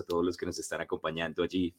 [0.00, 1.74] a todos los que nos están acompañando allí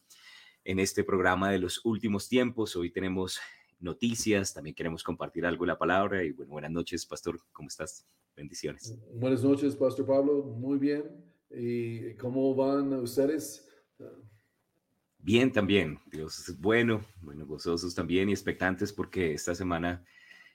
[0.64, 2.76] en este programa de los últimos tiempos.
[2.76, 3.40] Hoy tenemos
[3.80, 8.06] noticias, también queremos compartir algo de la palabra y bueno, buenas noches, Pastor, ¿cómo estás?
[8.36, 8.98] Bendiciones.
[9.14, 11.04] Buenas noches, Pastor Pablo, muy bien.
[11.50, 13.68] ¿Y cómo van ustedes?
[15.18, 20.04] Bien también, Dios es bueno, bueno, gozosos también y expectantes porque esta semana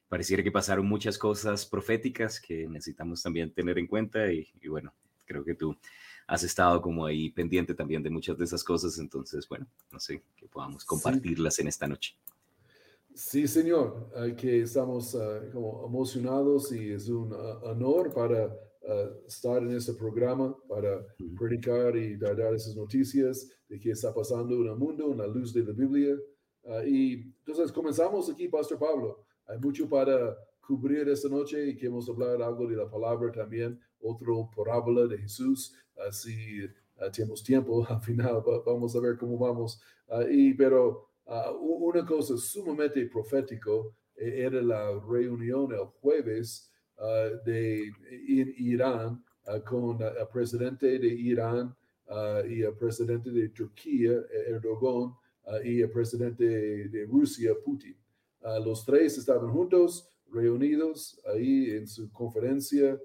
[0.09, 4.93] pareciera que pasaron muchas cosas proféticas que necesitamos también tener en cuenta y, y bueno,
[5.25, 5.77] creo que tú
[6.27, 10.23] has estado como ahí pendiente también de muchas de esas cosas, entonces bueno, no sé,
[10.37, 12.17] que podamos compartirlas en esta noche.
[13.15, 19.63] Sí, señor, que estamos uh, como emocionados y es un uh, honor para uh, estar
[19.63, 21.03] en este programa, para
[21.39, 25.55] predicar y dar, esas noticias de qué está pasando en el mundo, en la luz
[25.55, 26.15] de la Biblia.
[26.87, 29.25] y entonces comenzamos aquí, Pastor Pablo.
[29.47, 34.51] Hay mucho para cubrir esta noche y queremos hablar algo de la palabra también, otro
[34.55, 35.75] parábola de Jesús.
[36.09, 36.69] Así
[37.13, 39.81] tenemos tiempo, al final vamos a ver cómo vamos.
[40.31, 47.93] y, pero Ah, una cosa sumamente profético eh, era la reunión el jueves ah, de
[48.59, 51.75] Irán ah, con el presidente de Irán
[52.49, 54.13] y el presidente de Turquía,
[54.47, 55.13] Erdogan,
[55.65, 56.45] y el presidente
[56.89, 57.97] de Rusia, Putin.
[58.65, 62.97] los tres estaban juntos, reunidos ahí en su conferencia,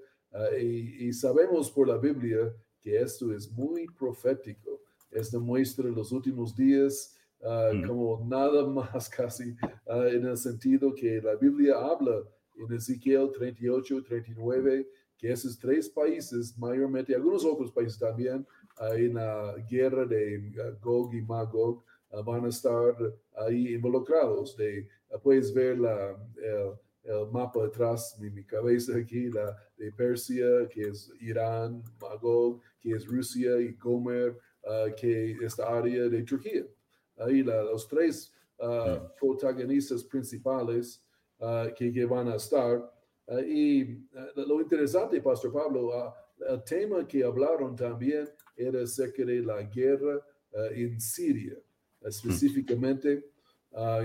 [0.56, 4.80] y, sabemos por la Biblia que esto es muy profético.
[5.10, 9.56] Esto muestra los últimos días Ah, como nada más casi
[9.88, 12.22] ah, en el sentido que la Biblia habla
[12.56, 14.88] en Ezequiel 38, 39,
[15.18, 18.46] que esos tres países, mayormente algunos otros países también,
[18.80, 21.82] uh, en la guerra de Gog y Magog,
[22.24, 22.94] van a estar
[23.36, 24.56] ahí involucrados.
[24.56, 24.86] De,
[25.22, 31.12] puedes ver la, el, mapa detrás de mi cabeza aquí, la de Persia, que es
[31.20, 34.38] Irán, Magog, que es Rusia y Gomer,
[34.96, 36.64] que es esta área de Turquía
[37.18, 41.02] ahí los tres uh, protagonistas principales
[41.38, 42.78] uh, que, que, van a estar.
[43.26, 44.06] Uh, y
[44.36, 46.14] lo interesante, Pastor Pablo,
[46.48, 50.20] el tema que hablaron también era acerca de la guerra
[50.72, 51.56] en Siria,
[52.02, 53.24] específicamente.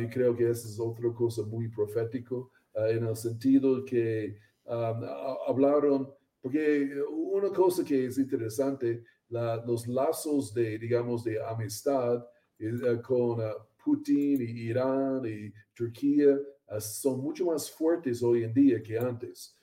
[0.02, 4.38] y creo que esa es otra cosa muy profético, en el sentido que
[4.68, 5.04] um,
[5.48, 12.26] hablaron, porque una cosa que es interesante, la, los lazos de, digamos, de amistad
[12.60, 18.54] eh, con eh, Putin y Irán y Turquía eh, son mucho más fuertes hoy en
[18.54, 19.56] día que antes,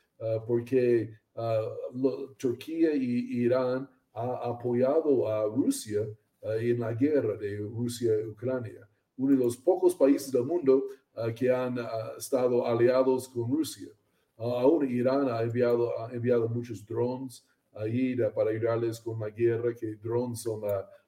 [0.47, 1.13] porque
[2.39, 6.07] Turquía y Irán ha apoyado a Rusia
[6.41, 10.85] en la guerra de Rusia-Ucrania, uno de los pocos países del mundo
[11.37, 11.77] que han
[12.17, 13.89] estado aliados con Rusia.
[14.37, 19.97] Aún Irán ha enviado, ha enviado muchos drones ahí para ayudarles con la guerra, que
[19.97, 20.63] drones son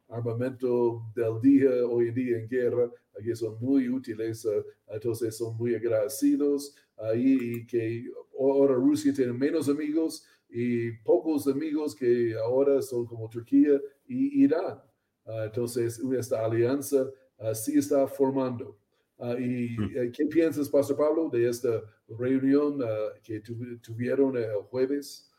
[0.08, 2.90] armamento del día hoy en día en guerra,
[3.22, 6.74] que son muy útiles, eh, entonces son muy agradecidos
[7.14, 8.04] y que
[8.38, 14.80] ahora Rusia tiene menos amigos y pocos amigos que ahora son como Turquía y Irán.
[15.26, 17.10] Ah, entonces, esta alianza
[17.52, 18.78] sí está formando.
[19.18, 19.90] Ah, ¿Y hmm.
[19.96, 22.78] eh, qué piensas, Pastor Pablo, de esta reunión
[23.22, 23.40] que
[23.80, 25.30] tuvieron el jueves?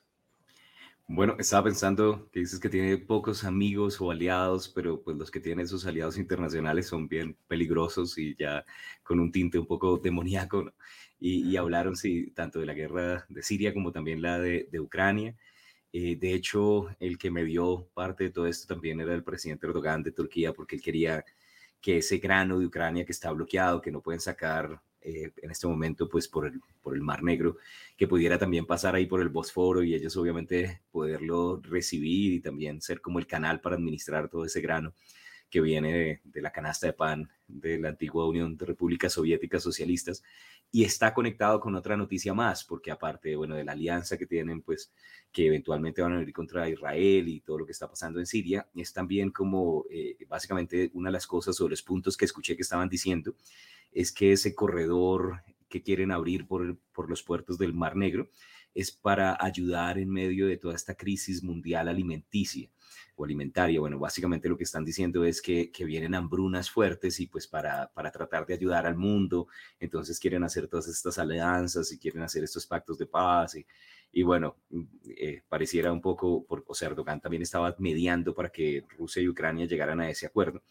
[1.09, 5.39] Bueno, estaba pensando que dices que tiene pocos amigos o aliados, pero pues los que
[5.39, 8.65] tienen esos aliados internacionales son bien peligrosos y ya
[9.03, 10.73] con un tinte un poco demoníaco.
[11.19, 15.35] Y, hablaron, sí, tanto de la guerra de Siria como también la de, Ucrania.
[15.94, 19.65] Eh, de hecho, el que me dio parte de todo esto también era el presidente
[19.65, 21.23] Erdogan de Turquía, porque él quería
[21.81, 25.68] que ese grano de Ucrania que está bloqueado, que no pueden sacar eh, en este
[25.68, 27.57] momento pues por el, por el Mar Negro,
[27.95, 32.81] que pudiera también pasar ahí por el Bosforo y ellos obviamente poderlo recibir y también
[32.81, 34.94] ser como el canal para administrar todo ese grano
[35.50, 40.24] que viene de, la canasta de pan de la antigua Unión de Repúblicas Soviéticas Socialistas
[40.71, 44.61] y está conectado con otra noticia más, porque aparte, bueno, de la alianza que tienen,
[44.61, 44.91] pues,
[45.31, 48.67] que eventualmente van a venir contra Israel y todo lo que está pasando en Siria,
[48.75, 52.63] es también como, eh, básicamente, una de las cosas o los puntos que escuché que
[52.63, 53.35] estaban diciendo,
[53.91, 58.29] es que ese corredor que quieren abrir por, por los puertos del Mar Negro
[58.77, 62.69] es para ayudar en medio de toda esta crisis mundial alimenticia
[63.15, 63.79] o alimentaria.
[63.79, 67.91] Bueno, básicamente lo que están diciendo es que, que vienen hambrunas fuertes y pues para,
[67.91, 69.47] para tratar de ayudar al mundo,
[69.79, 73.65] entonces quieren hacer todas estas alianzas y quieren hacer estos pactos de paz y,
[74.12, 74.57] y bueno,
[75.09, 79.27] eh, pareciera un poco, por, o sea, Erdogan también estaba mediando para que Rusia y
[79.27, 80.62] Ucrania llegaran a ese acuerdo.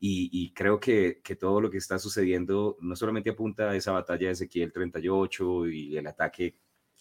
[0.00, 4.28] Y, creo que, que, todo lo que está sucediendo no solamente apunta a esa batalla
[4.28, 6.54] de Ezequiel 38 y el ataque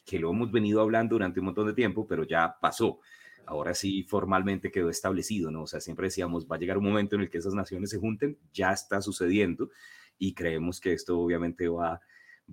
[0.07, 2.99] que lo hemos venido hablando durante un montón de tiempo, pero ya pasó.
[3.45, 5.63] ahora sí formalmente quedó establecido, ¿no?
[5.63, 7.97] O sea, siempre decíamos, va a llegar un momento en el que esas naciones se
[7.97, 9.69] junten, ya está sucediendo
[10.17, 12.01] y creemos que esto obviamente va,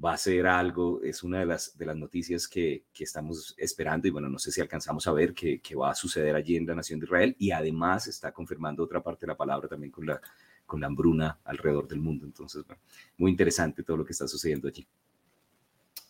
[0.05, 4.07] va a ser algo, es una de las, de las noticias que, que estamos esperando
[4.09, 6.67] y bueno, no sé si alcanzamos a ver que, que, va a suceder allí en
[6.67, 10.07] la nación de Israel y además está confirmando otra parte de la palabra también con
[10.07, 10.21] la,
[10.67, 12.25] con la hambruna alrededor del mundo.
[12.27, 12.83] Entonces, bueno,
[13.19, 14.87] muy interesante todo lo que está sucediendo allí.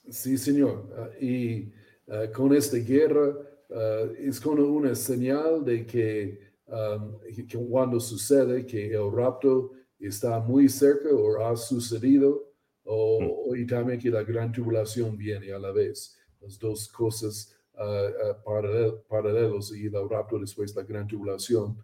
[0.09, 0.91] Sí, señor.
[0.97, 1.73] Ah, y
[2.09, 3.29] uh, con esta guerra
[3.71, 10.39] uh, es como una señal de que, um, que, cuando sucede que el rapto está
[10.41, 12.53] muy cerca o ha sucedido,
[12.85, 13.57] o, mm.
[13.57, 16.19] y también que la gran tribulación viene a la vez.
[16.41, 21.79] Las dos cosas uh, paralel, paralelos y el rapto después la gran tribulación.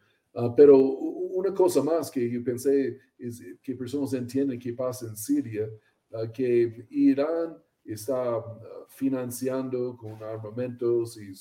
[0.57, 5.69] pero una cosa más que yo pensé es que personas entienden que pasa en Siria,
[6.35, 8.43] que Irán está uh,
[8.89, 11.33] financiando con armamentos y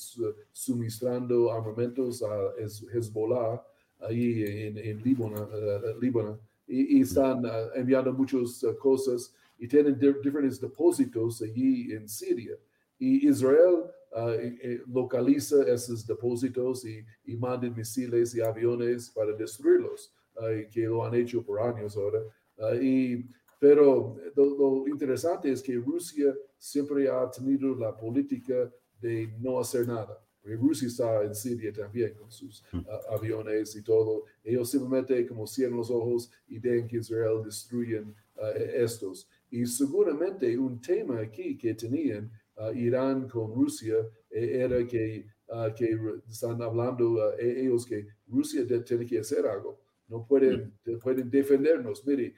[0.52, 3.62] suministrando armamentos a Hezbollah
[4.00, 11.42] ahí en, en Líbano, uh, y, están uh, enviando muchas cosas y tienen diferentes depósitos
[11.42, 12.56] allí en Siria.
[12.98, 13.84] Y Israel
[14.88, 20.12] localiza esos depósitos y, y manda misiles y aviones para destruirlos,
[20.70, 22.20] que lo han hecho por años ahora.
[22.80, 23.24] y
[23.60, 30.18] pero lo, interesante es que Rusia siempre ha tenido la política de no hacer nada.
[30.42, 32.80] Rusia está en Siria también con sus mm.
[33.10, 34.24] aviones y todo.
[34.42, 38.14] Ellos simplemente como cierran los ojos y dejan que Israel destruyan
[38.74, 39.28] estos.
[39.50, 42.32] Y seguramente un tema aquí que tenían
[42.74, 43.96] Irán con Rusia
[44.30, 45.26] eh, era que,
[45.76, 45.98] que
[46.30, 49.78] están hablando ellos que Rusia tiene que hacer algo
[50.10, 52.04] no pueden, pueden defendernos.
[52.04, 52.34] Mire,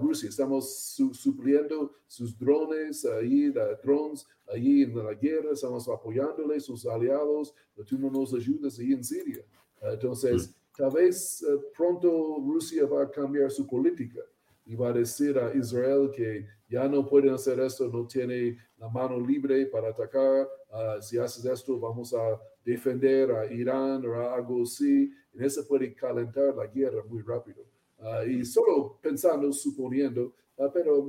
[0.00, 3.52] Rusia, estamos supliendo sus drones, ahí,
[3.84, 8.92] drones, ahí en la guerra, estamos apoyándole, sus aliados, pero tú no nos ayudas ahí
[8.92, 9.44] en Siria.
[9.82, 14.20] entonces, tal vez eh, pronto Rusia va a cambiar su política
[14.64, 18.88] y va a decir a Israel que ya no pueden hacer esto, no tiene la
[18.88, 20.48] mano libre para atacar.
[20.70, 25.10] Ah, si haces esto, vamos a defender a Irán o algo así.
[25.34, 27.64] En eso puede calentar la guerra muy rápido.
[27.98, 31.06] Ah, y solo pensando, suponiendo, ah, pero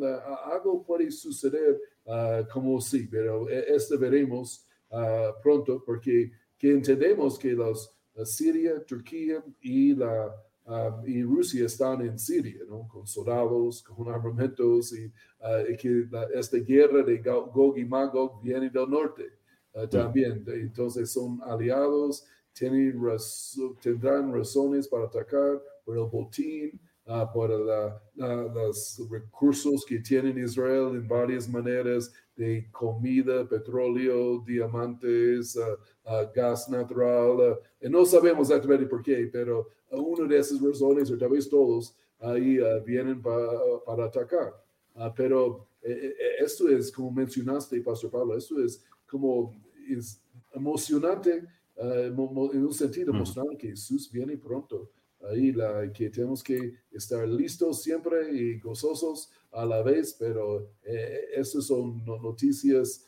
[0.51, 1.80] algo puede suceder
[2.51, 4.65] como sí, pero e, esto veremos
[5.42, 7.95] pronto porque que entendemos que los,
[8.25, 10.36] Siria, Turquía y la
[11.06, 12.88] y Rusia están en Siria, ¿no?
[12.88, 18.89] Con soldados, con armamentos, y, uh, que esta guerra de Gog y Magog viene del
[18.89, 19.40] norte
[19.73, 20.44] uh, también.
[20.47, 23.00] Entonces son aliados, tienen
[23.81, 31.07] tendrán razones para atacar por el botín, uh, por los recursos que tiene Israel en
[31.07, 35.57] varias maneras de comida, petróleo, diamantes,
[36.33, 37.59] gas natural.
[37.79, 41.95] y no sabemos exactamente por qué, pero una de esas razones, o tal vez todos,
[42.21, 44.53] ahí ah, vienen para atacar.
[44.95, 49.53] Ah, pero eh, eh, esto es, como mencionaste, Pastor Pablo, esto es como
[49.89, 50.21] es
[50.53, 51.44] emocionante
[51.77, 54.89] ah, en un sentido, mostrando que Jesús viene pronto.
[55.30, 61.25] Ahí la, que tenemos que estar listos siempre y gozosos a la vez, pero eh,
[61.35, 63.06] estas son noticias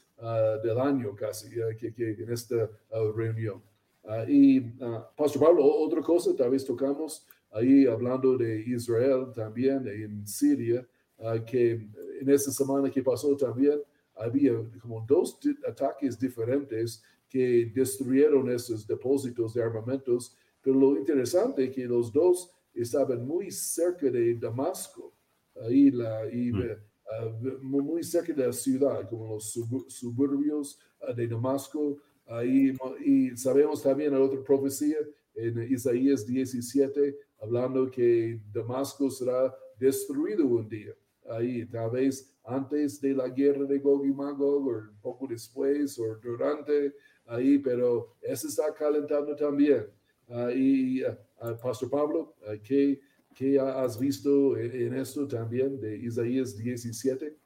[0.63, 2.69] del año casi que, que en esta
[3.15, 3.61] reunión.
[4.05, 9.87] Ah, y uh, Pastor Pablo, otra cosa, tal vez tocamos ahí hablando de Israel también,
[9.87, 10.85] en Siria,
[11.19, 11.87] ah, que
[12.19, 13.79] en esta semana que pasó también
[14.15, 21.75] había como dos ataques diferentes que destruyeron esos depósitos de armamentos, pero lo interesante es
[21.75, 25.13] que los dos estaban muy cerca de Damasco,
[25.61, 27.61] ahí la, y, mm.
[27.61, 29.51] muy cerca de la ciudad, como los
[29.87, 30.79] suburbios
[31.15, 34.97] de Damasco, Ahí, y sabemos también la otra profecía
[35.35, 40.93] en Isaías 17, hablando que Damasco será destruido un día.
[41.29, 45.97] Ahí, tal vez antes de la guerra de Gog y Magog, o un poco después,
[45.99, 46.93] o durante,
[47.25, 49.87] ahí, pero eso está calentando también.
[50.55, 51.01] y
[51.61, 52.99] Pastor Pablo, ¿qué,
[53.35, 57.37] ¿qué, has visto en, en esto también de Isaías 17?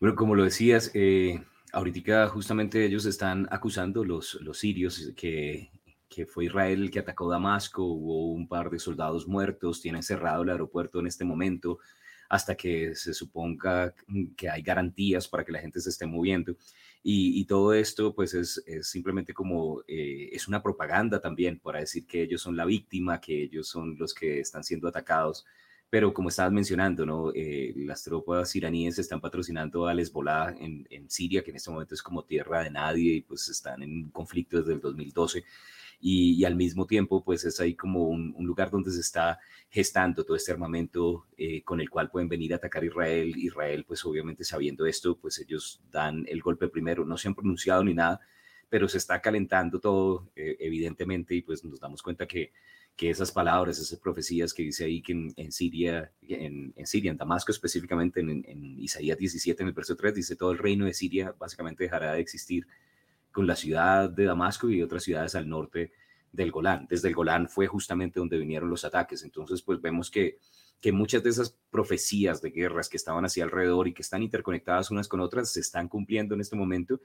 [0.00, 5.70] Bueno, como lo decías, eh, ahorita justamente ellos están acusando, los, los sirios, que,
[6.08, 10.44] que fue Israel el que atacó Damasco, hubo un par de soldados muertos, tienen cerrado
[10.44, 11.80] el aeropuerto en este momento
[12.28, 13.94] hasta que se suponga
[14.36, 16.56] que hay garantías para que la gente se esté moviendo.
[17.02, 22.22] Y, todo esto pues es, simplemente como, eh, es una propaganda también para decir que
[22.22, 25.46] ellos son la víctima, que ellos son los que están siendo atacados
[25.90, 27.32] pero como estabas mencionando, ¿no?
[27.34, 31.94] Eh, las tropas iraníes están patrocinando a Hezbollah en, en, Siria, que en este momento
[31.94, 35.44] es como tierra de nadie y pues están en conflicto desde el 2012.
[36.00, 39.38] Y, al mismo tiempo, pues es ahí como un, lugar donde se está
[39.68, 43.36] gestando todo este armamento eh, con el cual pueden venir a atacar Israel.
[43.36, 47.82] Israel, pues obviamente sabiendo esto, pues ellos dan el golpe primero, no se han pronunciado
[47.84, 48.20] ni nada,
[48.68, 52.52] pero se está calentando todo, eh, evidentemente, y pues nos damos cuenta que
[52.98, 57.52] que esas palabras, esas profecías que dice ahí que en, Siria, en, Siria, en Damasco
[57.52, 58.44] específicamente, en,
[58.80, 62.20] Isaías 17, en el verso 3, dice todo el reino de Siria básicamente dejará de
[62.20, 62.66] existir
[63.38, 65.92] con la ciudad de Damasco y otras ciudades al norte
[66.32, 66.88] del Golán.
[66.90, 69.22] Desde el Golán fue justamente donde vinieron los ataques.
[69.22, 70.38] Entonces, pues vemos que,
[70.80, 74.90] que muchas de esas profecías de guerras que estaban hacia alrededor y que están interconectadas
[74.90, 77.00] unas con otras se están cumpliendo en este momento.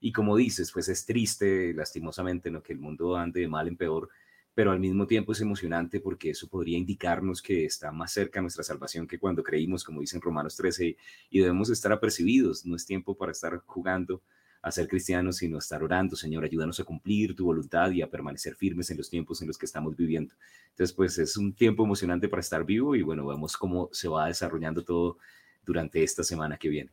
[0.00, 2.60] Y como dices, pues es triste, lastimosamente, ¿no?
[2.60, 4.08] que el mundo ande de mal en peor,
[4.56, 8.64] pero al mismo tiempo es emocionante porque eso podría indicarnos que está más cerca nuestra
[8.64, 10.96] salvación que cuando creímos, como dicen Romanos 13,
[11.30, 12.66] y debemos estar apercibidos.
[12.66, 14.24] No es tiempo para estar jugando
[14.68, 18.54] a ser cristianos, sino estar orando, Señor, ayúdanos a cumplir tu voluntad y a permanecer
[18.54, 20.34] firmes en los tiempos en los que estamos viviendo.
[20.70, 24.28] Entonces, pues es un tiempo emocionante para estar vivo y bueno, vemos cómo se va
[24.28, 25.18] desarrollando todo
[25.64, 26.90] durante esta semana que viene.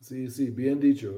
[0.00, 1.14] Sí, sí, bien dicho.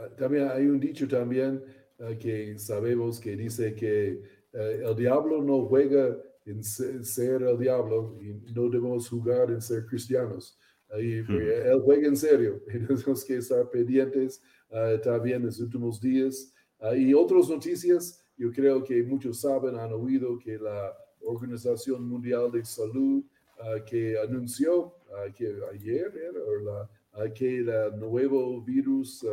[0.00, 1.62] Ah, también hay un dicho también
[1.98, 4.22] ah, que sabemos que dice que
[4.52, 9.84] eh, el diablo no juega en ser, el diablo y no debemos jugar en ser
[9.86, 10.58] cristianos.
[10.90, 11.40] Ahí, hmm.
[11.40, 16.52] Él juega en serio tenemos que estar pendientes uh, también en los últimos días.
[16.80, 22.50] Ah, y otras noticias, yo creo que muchos saben, han oído que la Organización Mundial
[22.50, 23.22] de Salud
[23.58, 24.94] ah, que anunció
[25.34, 29.26] que ayer era, que el nuevo virus,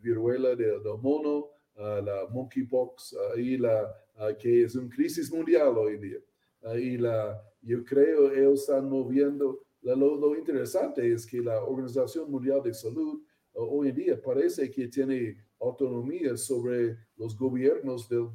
[0.00, 3.92] viruela del mono, la monkeypox, y la,
[4.38, 6.18] que es una crisis mundial hoy día.
[6.76, 12.72] y la, yo creo ellos están moviendo, lo, interesante es que la Organización Mundial de
[12.72, 13.20] Salud
[13.54, 18.28] hoy en día parece que tiene autonomía sobre los gobiernos del,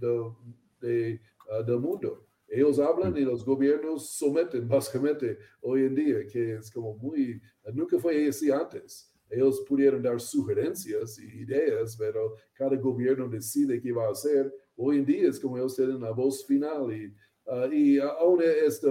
[0.80, 1.20] del,
[1.66, 2.26] del mundo.
[2.48, 7.42] Ellos hablan y los gobiernos someten básicamente hoy en día, que es como muy,
[7.74, 13.92] nunca fue así antes ellos pudieron dar sugerencias y ideas, pero cada gobierno decide qué
[13.92, 14.54] va a hacer.
[14.76, 17.14] Hoy en día es como ellos tienen la voz final y,
[17.46, 18.88] uh, y aún este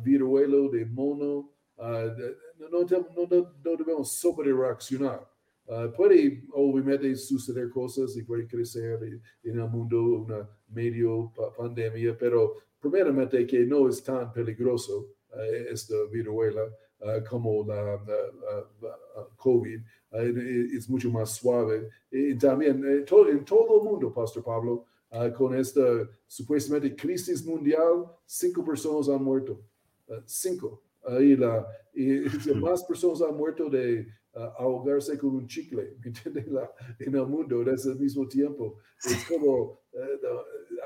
[0.00, 1.82] viruelo de mono, uh,
[2.58, 3.26] no, no, no,
[3.64, 5.28] no, debemos sobre reaccionar.
[5.68, 8.98] Uh, puede obviamente suceder cosas y puede crecer
[9.42, 15.08] en el mundo una medio pandemia, pero primeramente que no es tan peligroso
[15.70, 16.62] esta viruela.
[17.00, 18.00] Ah, como la,
[19.36, 20.22] COVID, ah,
[20.74, 21.88] es mucho más suave.
[22.10, 24.84] Y también eh, todo, en todo el mundo, Pastor Pablo,
[25.36, 25.80] con esta
[26.26, 29.62] supuestamente crisis mundial, cinco personas han muerto.
[30.26, 30.82] cinco.
[31.20, 32.20] y, la, y
[32.56, 34.06] más personas han muerto de
[34.58, 35.96] ahogarse con un chicle,
[36.98, 38.78] en el mundo en ese mismo tiempo.
[39.04, 40.20] Es como, eh,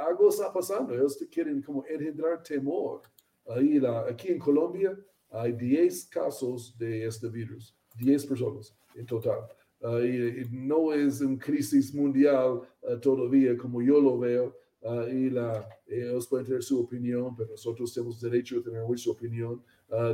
[0.08, 3.02] algo está pasando, ellos quieren como engendrar temor.
[3.46, 4.96] Ahí la, aquí en Colombia,
[5.30, 9.40] hay 10 casos de este virus, 10 personas en total.
[9.80, 14.56] Uh, y, no es una crisis mundial uh, todavía como yo lo veo.
[14.80, 19.12] Uh, y la, ellos pueden tener su opinión, pero nosotros tenemos derecho a tener nuestra
[19.12, 19.62] opinión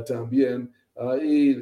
[0.05, 0.73] también.
[1.21, 1.55] Y,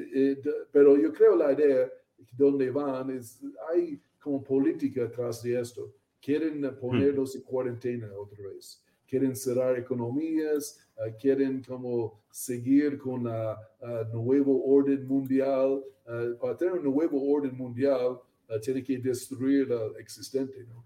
[0.72, 1.92] pero yo creo la idea
[2.32, 3.40] donde van es,
[3.72, 5.94] hay como política atrás de esto.
[6.20, 6.80] Quieren hmm.
[6.80, 14.16] ponerlos en cuarentena otra vez quieren cerrar economías, ah, quieren como seguir con la uh,
[14.16, 15.84] nuevo orden mundial.
[16.06, 18.20] Ah, para tener un nuevo orden mundial,
[18.62, 20.86] tiene que destruir la existente, ¿no?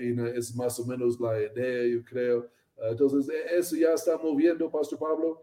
[0.00, 2.48] y es más o menos la idea, yo creo.
[2.90, 5.42] entonces, e, eso ya está moviendo, Pastor Pablo,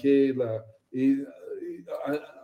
[0.00, 1.22] que la, y,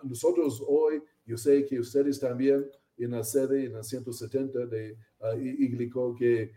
[0.02, 2.66] nosotros hoy, yo sé que ustedes también
[2.96, 6.52] en la sede, en la 170 de uh, que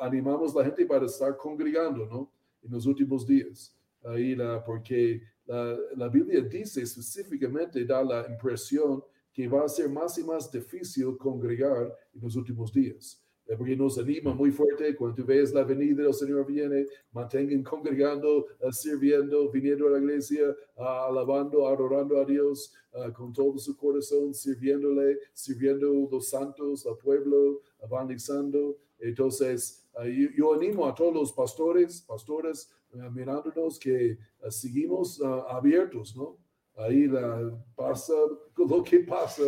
[0.00, 2.32] animamos a la gente para estar congregando, ¿no?
[2.62, 3.74] En los últimos días.
[4.02, 9.88] Ahí la, porque la, la, Biblia dice específicamente, da la impresión que va a ser
[9.88, 13.20] más y más difícil congregar en los últimos días.
[13.48, 17.62] Eh, porque nos anima muy fuerte cuando tú ves la venida del Señor viene, mantengan
[17.62, 23.56] congregando, uh, sirviendo, viniendo a la iglesia, uh, alabando, adorando a Dios uh, con todo
[23.56, 28.76] su corazón, sirviéndole, sirviendo los santos, al pueblo, evangelizando.
[28.98, 29.88] Entonces,
[30.36, 32.70] yo, animo a todos los pastores, pastores,
[33.12, 36.36] mirándonos que seguimos abiertos, ¿no?
[36.76, 38.12] Ahí la, pasa
[38.56, 39.44] lo que pasa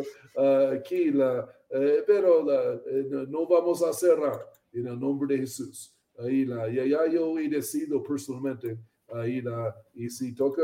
[0.73, 2.50] aquí, la, eh, pero
[2.87, 5.95] eh, no vamos a cerrar en el nombre de Jesús.
[6.19, 8.79] Ahí la, ya, ya yo he decidido personalmente
[9.12, 10.62] ahí la, y si toca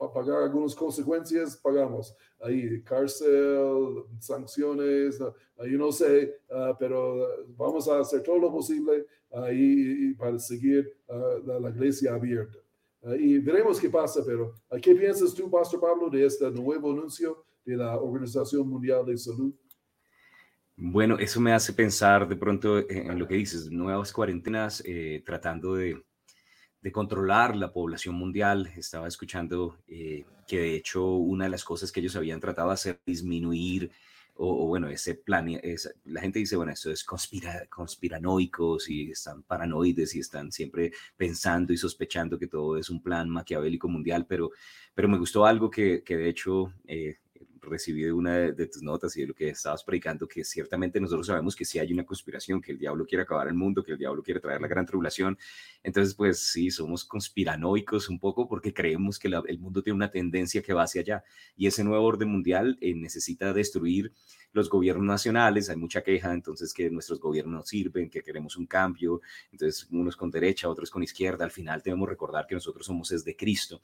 [0.00, 2.16] para pagar algunas consecuencias, pagamos.
[2.40, 10.14] Ahí cárcel, sanciones, yo no sé, ah, pero vamos a hacer todo lo posible ahí
[10.14, 12.58] para seguir ah, la, iglesia abierta.
[13.02, 17.44] Ah, y veremos qué pasa, pero ¿qué piensas tú, Pastor Pablo, de este nuevo anuncio
[17.62, 19.52] de la Organización Mundial de Salud?
[20.82, 25.74] Bueno, eso me hace pensar de pronto en lo que dices, nuevas cuarentenas, eh, tratando
[25.74, 26.02] de
[26.90, 28.72] controlar la población mundial.
[28.74, 32.74] Estaba escuchando eh, que de hecho una de las cosas que ellos habían tratado de
[32.74, 33.90] hacer, disminuir,
[34.42, 35.46] o, bueno, ese plan,
[36.04, 41.74] la gente dice, bueno, esto es conspira, conspiranoicos y están paranoides y están siempre pensando
[41.74, 44.50] y sospechando que todo es un plan maquiavélico mundial, pero,
[44.94, 47.18] pero me gustó algo que, que de hecho eh,
[47.70, 51.26] recibí de una de, tus notas y de lo que estabas predicando, que ciertamente nosotros
[51.26, 53.98] sabemos que sí hay una conspiración, que el diablo quiere acabar el mundo, que el
[53.98, 55.38] diablo quiere traer la gran tribulación.
[55.82, 60.62] Entonces, pues sí, somos conspiranoicos un poco porque creemos que el mundo tiene una tendencia
[60.62, 61.24] que va hacia allá
[61.56, 64.12] y ese nuevo orden mundial eh, necesita destruir
[64.52, 68.66] los gobiernos nacionales, hay mucha queja, entonces que nuestros gobiernos no sirven, que queremos un
[68.66, 69.20] cambio,
[69.52, 73.24] entonces unos con derecha, otros con izquierda, al final debemos recordar que nosotros somos es
[73.24, 73.80] de Cristo.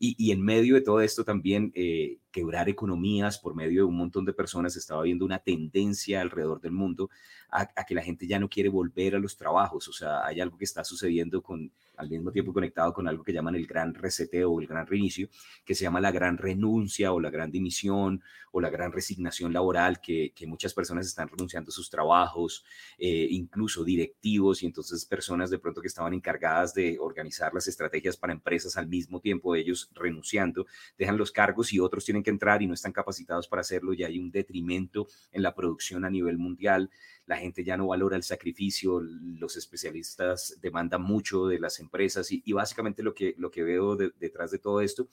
[0.00, 4.24] Y, en medio de todo esto también eh, quebrar economías por medio de un montón
[4.24, 7.10] de personas, estaba viendo una tendencia alrededor del mundo
[7.50, 10.58] a, que la gente ya no quiere volver a los trabajos, o sea, hay algo
[10.58, 14.50] que está sucediendo con, al mismo tiempo conectado con algo que llaman el gran reseteo
[14.52, 15.28] o el gran reinicio,
[15.64, 20.00] que se llama la gran renuncia o la gran dimisión o la gran resignación laboral,
[20.00, 22.64] que, muchas personas están renunciando a sus trabajos,
[22.96, 28.16] eh, incluso directivos y entonces personas de pronto que estaban encargadas de organizar las estrategias
[28.16, 32.62] para empresas al mismo tiempo ellos renunciando, dejan los cargos y otros tienen que entrar
[32.62, 36.38] y no están capacitados para hacerlo y hay un detrimento en la producción a nivel
[36.38, 36.90] mundial
[37.28, 42.52] la gente ya no valora el sacrificio, los especialistas demandan mucho de las empresas y,
[42.52, 45.08] básicamente lo que, lo que veo detrás de todo esto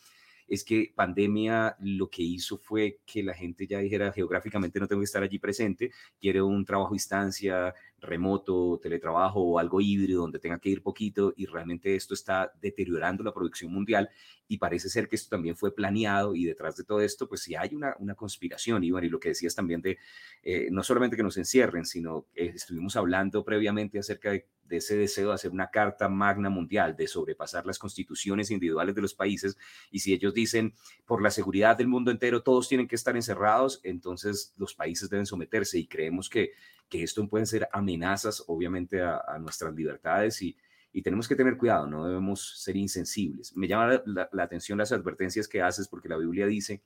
[0.48, 5.02] es que pandemia lo que hizo fue que la gente ya dijera geográficamente no tengo
[5.02, 7.74] que estar allí presente, quiere un trabajo a distancia,
[8.06, 13.24] remoto, teletrabajo o algo híbrido donde tenga que ir poquito y realmente esto está deteriorando
[13.24, 14.10] la producción mundial
[14.48, 17.56] y parece ser que esto también fue planeado y detrás de todo esto pues sí
[17.56, 19.98] hay una, una conspiración, Iván, y lo que decías también de
[20.44, 24.98] eh, no solamente que nos encierren, sino que estuvimos hablando previamente acerca de, de, ese
[24.98, 29.58] deseo de hacer una carta magna mundial, de sobrepasar las constituciones individuales de los países
[29.92, 30.74] y si ellos dicen
[31.06, 35.26] por la seguridad del mundo entero todos tienen que estar encerrados, entonces los países deben
[35.26, 36.52] someterse y creemos que
[36.90, 40.58] que esto pueden ser amenazas, obviamente, a, nuestras libertades y,
[41.04, 43.54] tenemos que tener cuidado, no debemos ser insensibles.
[43.58, 46.84] Me llama la, atención las advertencias que haces porque la Biblia dice,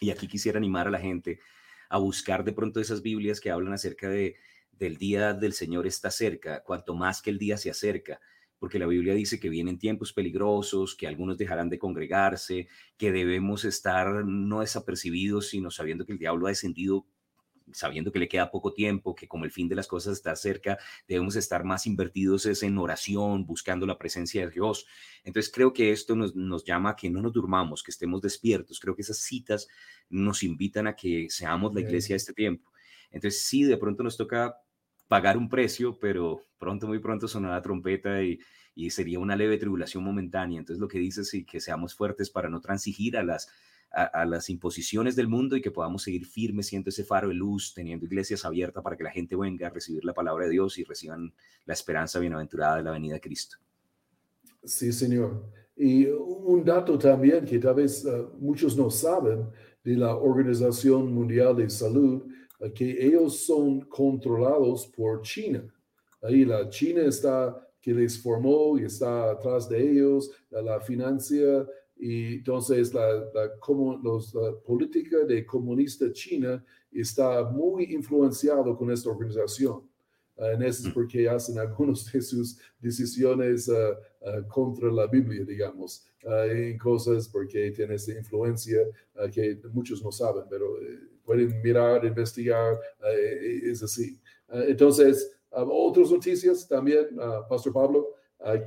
[0.00, 1.38] y aquí quisiera animar a la gente
[1.88, 4.34] a buscar de pronto esas Biblias que hablan acerca de
[4.78, 8.20] del día del Señor está cerca, cuanto más que el día se acerca,
[8.58, 13.64] porque la Biblia dice que vienen tiempos peligrosos, que algunos dejarán de congregarse, que debemos
[13.64, 17.06] estar no desapercibidos, sino sabiendo que el diablo ha descendido
[17.72, 20.78] sabiendo que le queda poco tiempo, que como el fin de las cosas está cerca,
[21.08, 24.86] debemos estar más invertidos en oración, buscando la presencia de Dios.
[25.24, 28.80] Entonces creo que esto nos, nos llama a que no nos durmamos, que estemos despiertos.
[28.80, 29.68] Creo que esas citas
[30.08, 32.70] nos invitan a que seamos la iglesia de este tiempo.
[33.10, 34.56] Entonces sí, de pronto nos toca
[35.08, 38.38] pagar un precio, pero pronto, muy pronto sonará trompeta y,
[38.74, 40.58] y sería una leve tribulación momentánea.
[40.58, 43.48] Entonces lo que dice es que seamos fuertes para no transigir a las
[43.96, 47.72] a, las imposiciones del mundo y que podamos seguir firmes siendo ese faro de luz,
[47.74, 50.84] teniendo iglesias abiertas para que la gente venga a recibir la palabra de Dios y
[50.84, 51.32] reciban
[51.64, 53.56] la esperanza bienaventurada de la venida de Cristo.
[54.62, 55.50] Sí, Señor.
[55.74, 59.48] Y un dato también que tal vez uh, muchos no saben
[59.82, 62.22] de la Organización Mundial de Salud,
[62.60, 65.64] uh, que ellos son controlados por China.
[66.20, 71.66] Ahí la China está que les formó y está atrás de ellos, la, la financia
[71.98, 73.24] y entonces la,
[73.58, 74.32] como los,
[74.64, 79.82] política de comunista china está muy influenciado con esta organización.
[80.36, 85.44] Uh, en eso es porque hacen algunas de sus decisiones uh, uh, contra la Biblia,
[85.44, 88.78] digamos, en cosas porque tiene esa influencia
[89.32, 92.76] que muchos no saben, pero eh, pueden mirar, investigar,
[93.14, 94.18] eh, es así.
[94.48, 97.06] entonces, otras noticias también,
[97.48, 98.08] Pastor Pablo,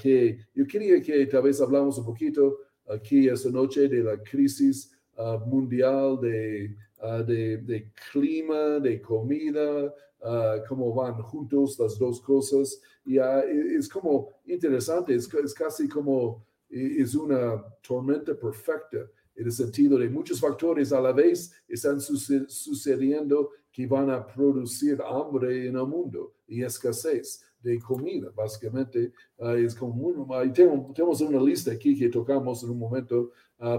[0.02, 2.60] que yo quería que tal vez hablamos un poquito
[2.90, 10.68] aquí esta noche de la crisis ah, mundial de, ah, de, clima, de comida, uh,
[10.68, 12.82] cómo van juntos las dos cosas.
[13.06, 19.00] Y es como interesante, es, es casi como es una tormenta perfecta
[19.40, 25.02] en el sentido de muchos factores a la vez están sucediendo que van a producir
[25.02, 27.46] hambre en el mundo y escasez.
[27.62, 28.30] De comida.
[28.36, 29.12] Básicamente,
[29.58, 33.32] es como, tenemos, una lista aquí que tocamos en un momento,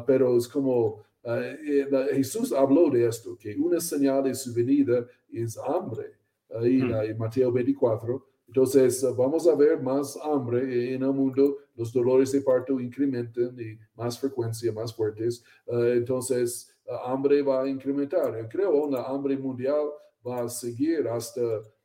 [0.06, 5.58] pero es como eh, Jesús habló de esto, que una señal de su venida es
[5.58, 6.14] hambre.
[6.52, 12.32] Ahí en Mateo 24, entonces, vamos a ver más hambre en el mundo, los dolores
[12.32, 15.44] de parto incrementan y más frecuencia, más fuertes.
[15.68, 18.48] Entonces, hambre va a incrementar.
[18.48, 19.90] Creo la hambre mundial
[20.26, 21.40] va a seguir hasta,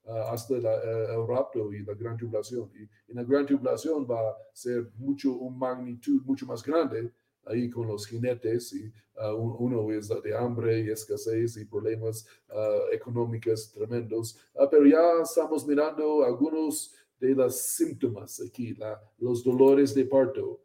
[0.05, 2.69] hasta eh, el rapto y la gran tribulación.
[2.75, 7.11] Y en la gran tribulación va a ser mucho, un magnitud mucho más grande
[7.45, 8.91] ahí con los jinetes y
[9.21, 15.21] uh, uno es de hambre y escasez y problemas uh, económicos tremendos, uh, pero ya
[15.23, 18.75] estamos mirando algunos de los síntomas aquí,
[19.19, 20.59] los dolores de parto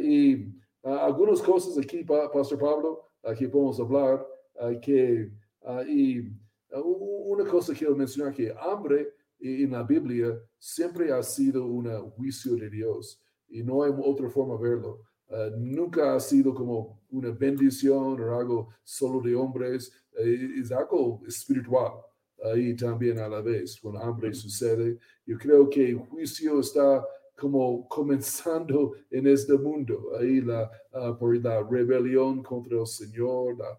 [0.00, 0.46] y
[0.82, 4.24] algunas cosas aquí, Pastor Pablo, aquí podemos hablar
[4.80, 5.32] que
[5.88, 6.30] y
[6.72, 12.56] una cosa que quiero mencionar que hambre en la Biblia siempre ha sido un juicio
[12.56, 15.02] de Dios y no hay otra forma de verlo.
[15.28, 21.20] Eh, nunca ha sido como una bendición o algo solo de hombres, eh, es algo
[21.26, 21.92] espiritual.
[22.44, 27.04] Ahí también a la vez, cuando hambre sucede, yo creo que el juicio está
[27.36, 33.78] como comenzando en este mundo, ahí la, ah, por la rebelión contra el Señor, la,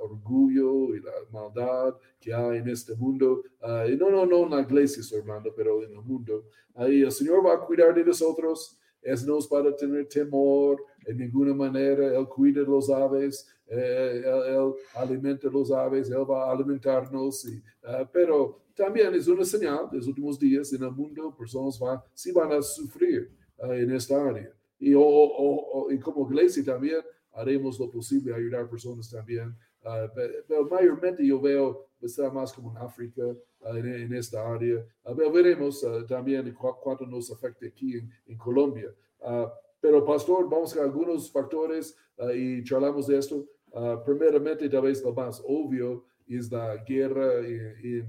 [0.00, 3.42] orgullo y la maldad que hay en este mundo.
[3.60, 5.22] Uh, no, no, no en la iglesia, estoy
[5.56, 6.44] pero en el mundo.
[6.74, 11.54] Ahí el Señor va a cuidar de nosotros, es no para tener temor en ninguna
[11.54, 12.16] manera.
[12.16, 17.44] Él cuida los aves, eh, él, alimenta los aves, Él va a alimentarnos.
[17.46, 21.78] Y, eh, pero también es una señal de los últimos días en el mundo, personas
[21.78, 24.52] van, sí van a sufrir eh, en esta área.
[24.78, 27.00] Y, y como iglesia también
[27.32, 29.56] haremos lo posible ayudar personas también.
[30.14, 33.22] pero mayormente yo veo está más como en África,
[33.64, 34.84] en, esta área.
[35.32, 38.92] veremos también cuánto nos afecta aquí en, Colombia.
[39.80, 41.96] pero, pastor, vamos a algunos factores
[42.34, 43.46] y charlamos de esto.
[44.04, 48.08] primeramente, tal vez lo más obvio es la guerra en,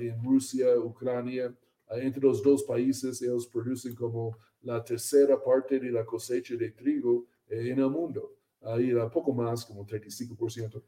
[0.00, 1.52] en Rusia, Ucrania.
[1.90, 7.26] entre los dos países, ellos producen como la tercera parte de la cosecha de trigo
[7.48, 8.37] eh, en el mundo.
[8.60, 10.82] Era poco más, como 35%.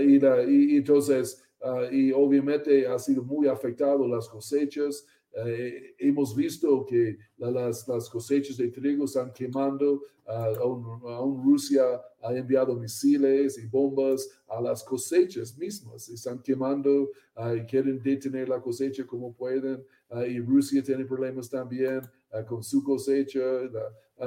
[0.00, 5.06] y, y, entonces, Ah, y obviamente ha sido muy afectado las cosechas.
[5.44, 10.02] Eh, hemos visto que las, las, cosechas de trigo están quemando.
[10.26, 11.84] Uh, aún, Rusia
[12.20, 16.08] ha enviado misiles y bombas a las cosechas mismas.
[16.08, 17.10] Están quemando
[17.54, 19.84] y quieren detener la cosecha como pueden.
[20.28, 22.00] y Rusia tiene problemas también
[22.48, 23.40] con su cosecha.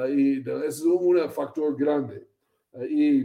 [0.09, 2.27] y es un factor grande.
[2.89, 3.21] Y,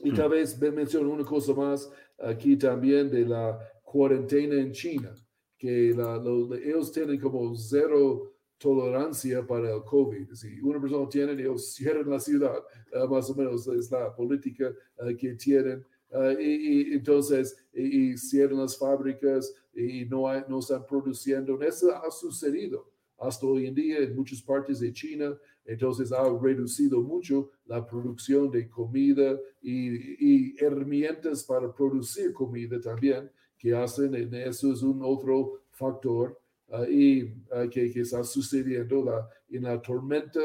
[0.00, 0.32] y tal hmm.
[0.32, 5.14] vez menciono una cosa más aquí también de la cuarentena en China,
[5.58, 10.32] que ellos tienen como cero tolerancia para el COVID.
[10.32, 12.58] Si una persona tiene, ellos cierran la ciudad,
[12.92, 15.84] eh, más o menos es la política eh, que tienen.
[16.10, 21.60] Eh, y, entonces, y, cierran las fábricas y no, no están produciendo.
[21.60, 25.36] Eso ha sucedido hasta hoy en día en muchas partes de China.
[25.64, 33.74] Entonces ha reducido mucho la producción de comida y, herramientas para producir comida también que
[33.74, 36.38] hacen, en eso es un otro factor
[36.70, 40.40] ah, y ah, que, está sucediendo la, en la tormenta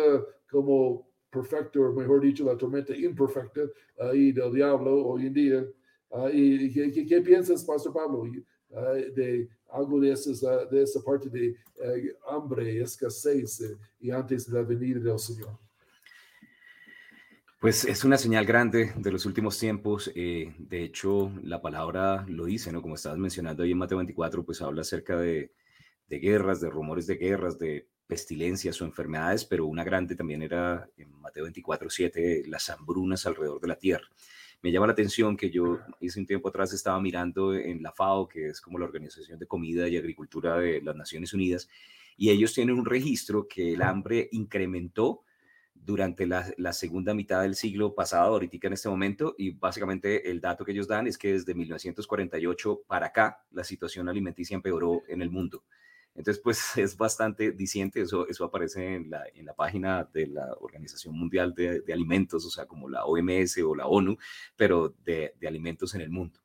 [0.50, 3.62] como perfecta, o mejor dicho, la tormenta imperfecta
[4.00, 5.68] ahí del diablo hoy en día.
[6.34, 8.24] ¿Y qué, qué, piensas, Pastor Pablo,
[9.16, 14.64] de algo de, de esa parte de eh, hambre, escasez eh, y antes de la
[14.64, 15.58] venida del Señor.
[17.60, 20.12] Pues es una señal grande de los últimos tiempos.
[20.16, 22.82] Eh, de hecho, la palabra lo dice, ¿no?
[22.82, 25.52] Como estabas mencionando ahí en Mateo 24, pues habla acerca de,
[26.08, 30.90] de guerras, de rumores de guerras, de pestilencias o enfermedades, pero una grande también era
[30.98, 34.08] en Mateo 24, 7, las hambrunas alrededor de la tierra
[34.62, 38.28] me llama la atención que yo hice un tiempo atrás estaba mirando en la FAO,
[38.28, 41.68] que es como la Organización de Comida y Agricultura de las Naciones Unidas,
[42.16, 45.24] y ellos tienen un registro que el hambre incrementó
[45.74, 50.64] durante la, segunda mitad del siglo pasado, ahorita en este momento, y básicamente el dato
[50.64, 55.32] que ellos dan es que desde 1948 para acá la situación alimenticia empeoró en el
[55.32, 55.64] mundo.
[56.16, 60.54] Entonces, pues es bastante diciente, eso, eso aparece en la, en la página de la
[60.60, 64.18] Organización Mundial de, Alimentos, o sea, como la OMS o la ONU,
[64.56, 66.40] pero de, alimentos en el mundo.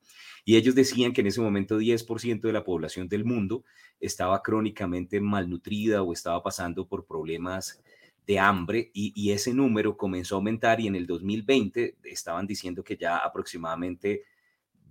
[0.44, 3.64] Y ellos decían que en ese momento 10% de la población del mundo
[3.98, 7.82] estaba crónicamente malnutrida o estaba pasando por problemas
[8.26, 12.96] de hambre y, ese número comenzó a aumentar y en el 2020 estaban diciendo que
[12.96, 14.24] ya aproximadamente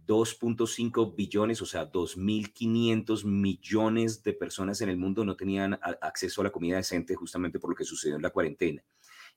[0.06, 6.46] 2.5 billones, o sea, 2.500 millones de personas en el mundo no tenían acceso a
[6.46, 8.84] la comida decente justamente por lo que sucedió en la cuarentena.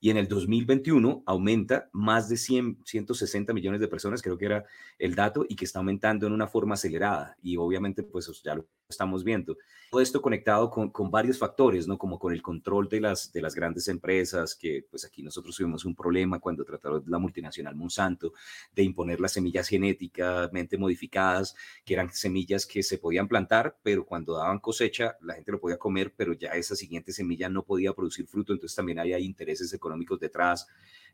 [0.01, 4.65] Y en el 2021 aumenta más de 100, 160 millones de personas, creo que era
[4.97, 7.35] el dato, y que está aumentando en una forma acelerada.
[7.41, 9.55] Y obviamente, pues ya lo estamos viendo.
[9.91, 11.97] Todo esto conectado con, con, varios factores, ¿no?
[11.97, 15.85] Como con el control de las, de las grandes empresas, que pues aquí nosotros tuvimos
[15.85, 18.33] un problema cuando trataron la multinacional Monsanto
[18.73, 24.35] de imponer las semillas genéticamente modificadas, que eran semillas que se podían plantar, pero cuando
[24.35, 28.27] daban cosecha la gente lo podía comer, pero ya esa siguiente semilla no podía producir
[28.27, 30.67] fruto, entonces también hay intereses económicos detrás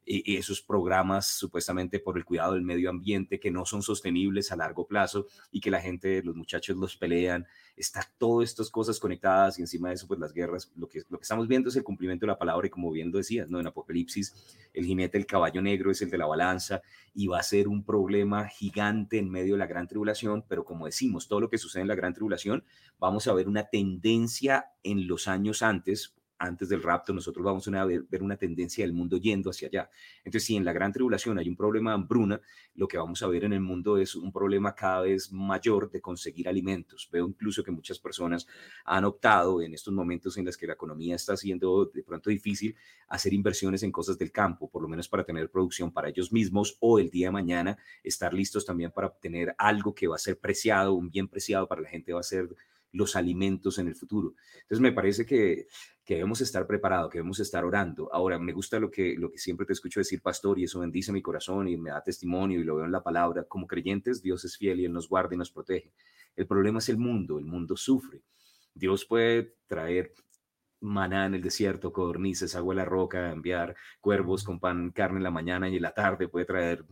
[0.05, 4.55] y esos programas supuestamente por el cuidado del medio ambiente que no son sostenibles a
[4.55, 9.57] largo plazo y que la gente, los muchachos los pelean, está todas estas cosas conectadas
[9.57, 11.83] y encima de eso pues las guerras, lo que, lo que estamos viendo es el
[11.83, 13.59] cumplimiento de la palabra y como bien decías, ¿no?
[13.59, 14.33] En Apocalipsis
[14.73, 16.81] el jinete del caballo negro es el de la balanza
[17.13, 20.85] y va a ser un problema gigante en medio de la gran tribulación, pero como
[20.85, 22.63] decimos, todo lo que sucede en la gran tribulación,
[22.99, 27.85] vamos a ver una tendencia en los años antes antes del rapto, nosotros vamos a
[27.85, 29.89] ver, una tendencia del mundo yendo hacia allá.
[30.19, 32.41] Entonces, si en la gran tribulación hay un problema de hambruna,
[32.75, 36.01] lo que vamos a ver en el mundo es un problema cada vez mayor de
[36.01, 37.07] conseguir alimentos.
[37.11, 38.47] Veo incluso que muchas personas
[38.83, 42.75] han optado en estos momentos en los que la economía está siendo de pronto difícil
[43.07, 46.77] hacer inversiones en cosas del campo, por lo menos para tener producción para ellos mismos
[46.79, 50.39] o el día de mañana estar listos también para obtener algo que va a ser
[50.39, 52.49] preciado, un bien preciado para la gente va a ser
[52.95, 54.35] los alimentos en el futuro.
[54.53, 55.67] Entonces me parece que,
[56.05, 58.07] que debemos estar preparados, que debemos estar orando.
[58.13, 61.11] Ahora, me gusta lo que, lo que siempre te escucho decir, pastor, y eso bendice
[61.11, 63.43] mi corazón y me da testimonio y lo veo en la palabra.
[63.45, 65.91] Como creyentes, Dios es fiel y Él nos guarda y nos protege.
[66.35, 68.21] El problema es el mundo, el mundo sufre.
[68.75, 70.13] Dios puede traer
[70.79, 75.23] maná en el desierto, codornices, agua en la roca, enviar cuervos con pan, carne en
[75.23, 76.85] la mañana y en la tarde, puede traer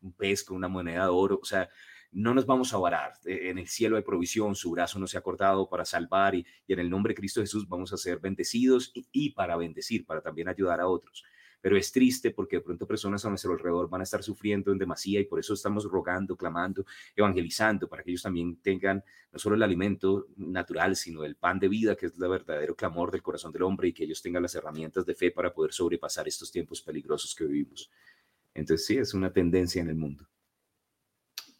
[0.00, 1.38] un pez con una moneda de oro.
[1.42, 1.68] O sea,
[2.14, 3.14] no nos vamos a varar.
[3.24, 6.46] Eh, en el cielo hay provisión, su brazo no se ha cortado para salvar y,
[6.68, 10.48] en el nombre de Cristo Jesús vamos a ser bendecidos y, para bendecir, para también
[10.48, 11.24] ayudar a otros.
[11.60, 14.78] Pero es triste porque de pronto personas a nuestro alrededor van a estar sufriendo en
[14.78, 16.84] demasía y por eso estamos rogando, clamando,
[17.16, 21.68] evangelizando para que ellos también tengan no solo el alimento natural, sino el pan de
[21.68, 24.54] vida, que es el verdadero clamor del corazón del hombre y que ellos tengan las
[24.54, 27.90] herramientas de fe para poder sobrepasar estos tiempos peligrosos que vivimos.
[28.52, 30.28] Entonces sí, es una tendencia en el mundo.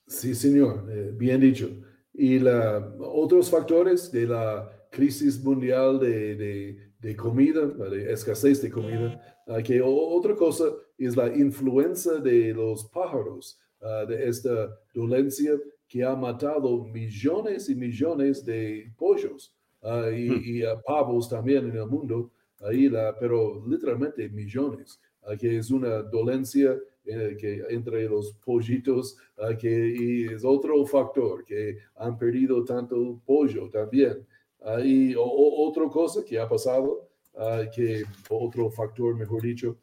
[0.06, 1.70] Sí, señor, eh, bien dicho.
[2.12, 9.20] Y la, otros factores de la crisis mundial de, de, comida, de escasez de comida,
[9.46, 10.64] uh, que otra cosa
[10.96, 15.52] es la influencia de los pájaros, ah, de esta dolencia
[15.88, 20.42] que ha matado millones y millones de pollos ah, y, hmm.
[20.44, 25.00] y pavos también en el mundo, ahí la, pero literalmente millones,
[25.38, 32.16] que es una dolencia que entre los pollitos, uh, que es otro factor, que han
[32.16, 34.26] perdido tanto pollo también.
[34.60, 39.76] Uh, y otra cosa que ha pasado, ah, que otro factor, mejor dicho,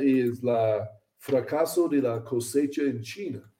[0.00, 3.52] es la fracaso de la cosecha en China,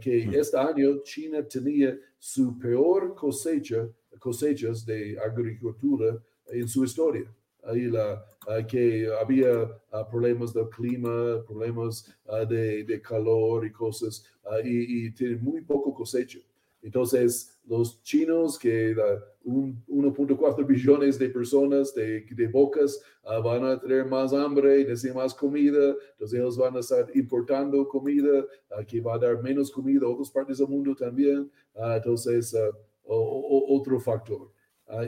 [0.00, 0.34] que mm.
[0.34, 3.88] este año China tenía su peor cosecha,
[4.18, 7.30] cosechas de agricultura en su historia
[7.66, 8.24] ahí la,
[8.68, 15.06] que había ah, problemas del clima, problemas ah, de, de, calor y cosas, ah, y,
[15.06, 16.38] y tienen muy poco cosecha.
[16.82, 18.94] Entonces, los chinos, que
[19.44, 23.02] 1.4 billones de personas, de, de bocas,
[23.42, 27.88] van a tener más hambre y necesitan más comida, entonces ellos van a estar importando
[27.88, 28.46] comida,
[28.86, 31.50] que va a dar menos comida a otras partes del mundo también.
[31.74, 32.56] entonces,
[33.02, 34.52] otro factor.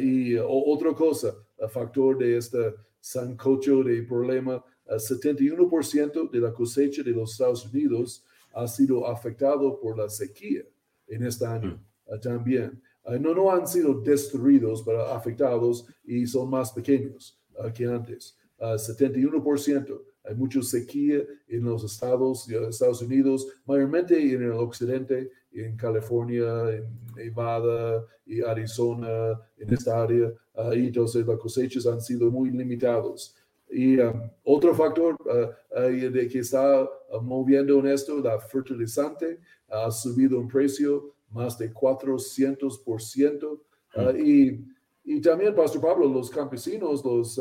[0.01, 1.37] y otra cosa,
[1.69, 8.67] factor de este sancocho de problema, 71% de la cosecha de los Estados Unidos ha
[8.67, 10.63] sido afectado por la sequía
[11.07, 12.21] en este año mm.
[12.21, 12.83] también.
[13.21, 17.39] no, no han sido destruidos, pero afectados y son más pequeños
[17.75, 18.37] que antes.
[18.59, 20.03] 71%.
[20.25, 26.87] Hay mucha sequía en los estados, Estados Unidos, mayormente en el occidente, en California, en
[27.17, 30.33] Nevada y Arizona, en esta área.
[30.75, 33.35] y entonces las cosechas han sido muy limitadas.
[33.71, 39.91] Y um, otro factor uh, de que está uh, moviendo en esto, la fertilizante ha
[39.91, 43.45] subido en precio más de 400%.
[43.45, 44.27] Uh, mm.
[44.27, 44.65] y,
[45.05, 47.41] y también, Pastor Pablo, los campesinos, los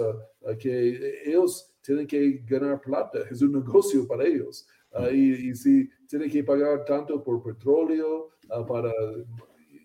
[0.60, 4.68] que ellos tienen que ganar plata, es un negocio para ellos.
[4.94, 5.06] Mm.
[5.14, 8.30] y, y, si tienen que pagar tanto por petróleo
[8.68, 8.92] para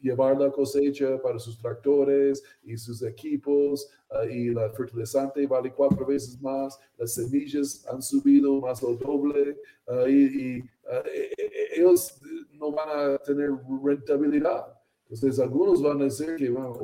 [0.01, 6.05] llevar la cosecha para sus tractores y sus equipos ah, y la fertilizante vale cuatro
[6.05, 12.21] veces más, las semillas han subido más del doble ah, y, e, e, ellos
[12.53, 13.51] no van a tener
[13.83, 14.67] rentabilidad.
[15.09, 16.75] Entonces, algunos van a decir que, bueno,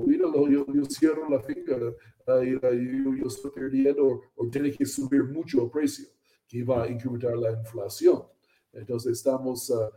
[0.48, 1.78] yo, yo cierro la finca
[2.37, 6.07] yo, yo, estoy perdiendo o, tiene que subir mucho el precio,
[6.47, 8.23] que va a incrementar la inflación.
[8.73, 9.91] Entonces, estamos uh,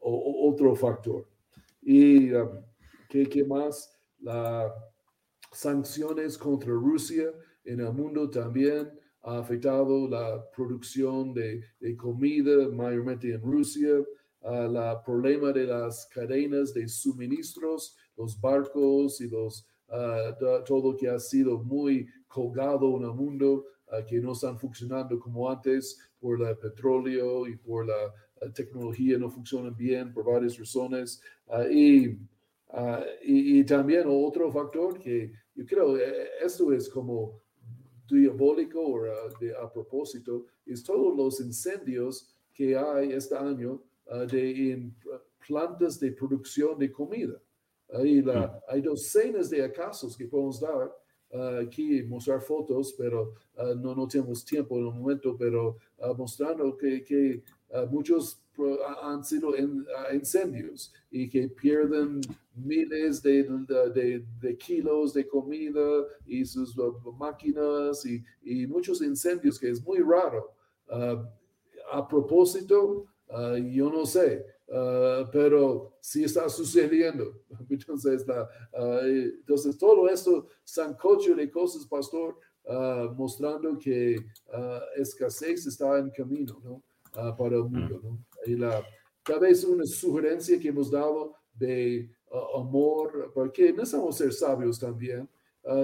[0.00, 1.28] uh, otro factor.
[1.82, 2.62] Y, um,
[3.08, 3.92] ¿qué, ¿qué, más?
[4.18, 4.72] Las
[5.52, 7.32] sanciones contra Rusia
[7.64, 8.90] en el mundo también
[9.22, 14.04] ha afectado la producción de, de comida, mayormente en Rusia
[14.46, 21.18] el problema de las cadenas de suministros, los barcos y los, uh, todo que ha
[21.18, 23.64] sido muy colgado en el mundo,
[24.08, 28.12] que no están funcionando como antes por el petróleo y por la,
[28.52, 31.22] tecnología no funcionan bien por varias razones.
[31.70, 32.18] y,
[33.22, 37.40] y, también otro factor que yo creo, eh, esto es como
[38.08, 43.82] diabólico o a propósito, es todos los incendios que hay este año
[44.30, 44.94] de, en
[45.46, 47.40] plantas de producción de comida.
[47.92, 48.60] Ahí la.
[48.68, 50.92] Hay docenas de casos que podemos dar
[51.30, 55.76] uh, aquí, mostrar fotos, pero uh, no, no tenemos tiempo en el momento, pero
[56.16, 57.42] mostrando que, que
[57.90, 58.40] muchos
[59.02, 62.20] han sido en, incendios y que pierden
[62.54, 66.74] miles de, de, de, kilos de comida y sus
[67.18, 70.52] máquinas y, y, muchos incendios que es muy raro.
[71.92, 77.40] a propósito, Ah, yo no sé, ah, pero sí está sucediendo.
[77.70, 78.48] Entonces, ah,
[79.04, 82.38] entonces todo esto, sancocho de cosas, pastor,
[83.16, 84.16] mostrando que
[84.96, 86.82] escasez está en camino ¿no?
[87.36, 88.00] para el mundo.
[88.02, 88.18] ¿no?
[88.44, 88.84] Y la,
[89.22, 92.10] tal vez una sugerencia que hemos dado de
[92.56, 95.28] amor, porque necesitamos ser sabios también.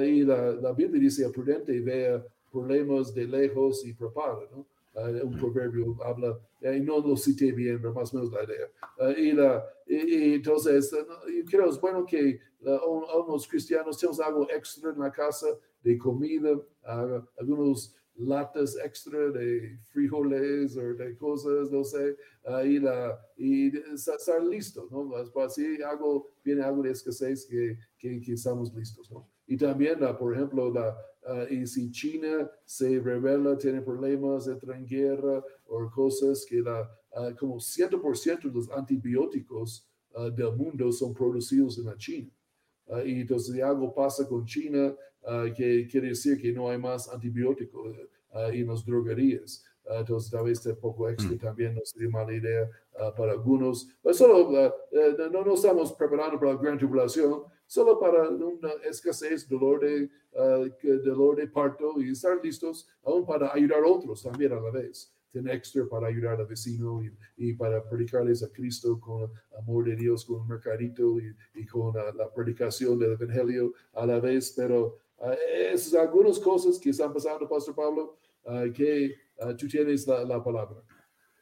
[0.05, 4.41] y la, la Biblia dice, prudente vea problemas de lejos y prepara.
[4.51, 4.67] ¿no?
[4.95, 8.71] Uh, un proverbio habla, y no lo cité bien, pero más o menos la idea.
[8.99, 14.91] Uh, y, la, y, entonces, uh, creo es bueno que unos cristianos tenemos algo extra
[14.91, 15.47] en la casa
[15.83, 16.61] de comida,
[17.39, 22.15] algunos latas extra de frijoles o de cosas, no sé,
[22.65, 25.11] y, la, y estar listo, ¿no?
[25.49, 29.27] Si algo, viene algo de escasez, que, que, que estamos listos, ¿no?
[29.47, 34.85] Y también, por ejemplo, la, Ah, y si China se revela, tiene problemas, entra en
[34.85, 36.83] guerra o cosas que la,
[37.17, 42.31] uh, como 100% de los antibióticos ah, del mundo son producidos en la China.
[43.05, 44.95] y entonces si algo pasa con China,
[45.57, 47.97] que quiere decir que no hay más antibióticos
[48.35, 49.65] en las droguerías.
[49.89, 51.39] entonces, tal vez un poco extra mm.
[51.39, 52.69] también no sería mala idea
[53.17, 53.89] para algunos.
[54.03, 54.59] Pero solo
[54.91, 60.11] eh, no nos estamos preparando para la gran tribulación, solo para una escasez, dolor de,
[60.35, 60.69] uh,
[61.03, 65.11] dolor de parto y estar listos aún para ayudar a otros también a la vez.
[65.33, 67.01] Tener extra para ayudar al vecino
[67.39, 71.17] y, para predicarles a Cristo con amor de Dios, con un mercadito
[71.55, 74.53] y, con uh, la predicación del Evangelio a la vez.
[74.55, 75.31] Pero uh,
[75.73, 78.19] esas algunas cosas que están pasando, Pastor Pablo,
[78.75, 79.15] que
[79.57, 80.83] tú tienes la, la palabra.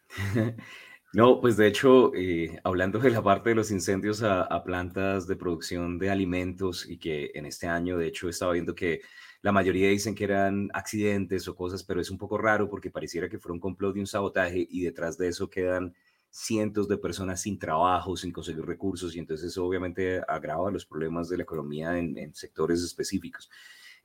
[1.13, 5.35] No, pues de hecho, eh, hablando de la parte de los incendios a, plantas de
[5.35, 9.01] producción de alimentos y que en este año, de hecho, estaba viendo que
[9.43, 13.29] la mayoría dicen que eran accidentes o cosas, pero es un poco raro porque pareciera
[13.29, 15.95] que fue un complot de un sabotaje y detrás de eso quedan
[16.31, 21.29] cientos de personas sin trabajo, sin conseguir recursos y entonces eso obviamente agrava los problemas
[21.29, 23.51] de la economía en sectores específicos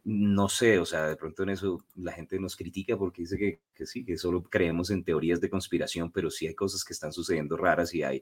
[0.06, 3.60] no sé, o sea, de pronto en eso la gente nos critica porque dice que,
[3.74, 7.12] que, sí, que solo creemos en teorías de conspiración, pero sí hay cosas que están
[7.12, 8.22] sucediendo raras y hay,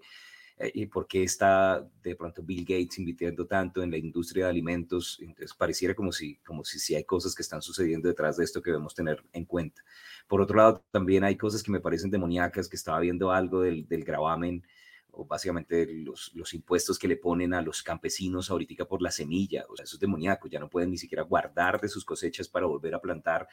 [0.58, 4.52] eh, y por qué está de pronto Bill Gates invirtiendo tanto en la industria de
[4.52, 8.46] alimentos, entonces pareciera como si, como si sí hay cosas que están sucediendo detrás de
[8.46, 9.84] esto que debemos tener en cuenta.
[10.28, 13.88] Por otro lado, también hay cosas que me parecen demoníacas, que estaba viendo algo del,
[13.90, 14.64] del gravamen
[15.14, 19.66] o básicamente los, los, impuestos que le ponen a los campesinos ahorita por la semilla,
[19.70, 22.66] o sea, eso es demoníaco, ya no pueden ni siquiera guardar de sus cosechas para
[22.66, 23.48] volver a plantar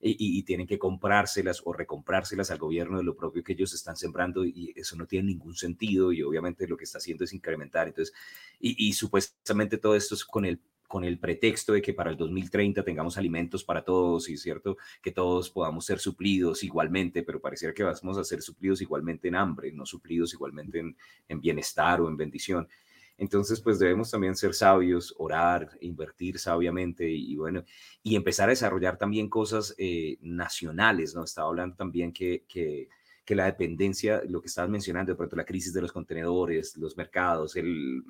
[0.00, 4.44] y, tienen que comprárselas o recomprárselas al gobierno de lo propio que ellos están sembrando
[4.44, 7.88] y eso no tiene ningún sentido y obviamente lo que está haciendo es incrementar.
[7.88, 8.14] Entonces,
[8.60, 12.16] y, y supuestamente todo esto es con el con el pretexto de que para el
[12.16, 17.74] 2030 tengamos alimentos para todos y cierto que todos podamos ser suplidos igualmente, pero pareciera
[17.74, 20.96] que vamos a ser suplidos igualmente en hambre, no suplidos igualmente en,
[21.28, 22.68] en bienestar o en bendición.
[23.16, 27.64] Entonces, pues debemos también ser sabios, orar, invertir sabiamente y, bueno,
[28.02, 31.24] y empezar a desarrollar también cosas eh, nacionales, ¿no?
[31.24, 32.88] Estaba hablando también que, que,
[33.24, 36.96] que, la dependencia, lo que estabas mencionando, de pronto la crisis de los contenedores, los
[36.96, 38.02] mercados, el,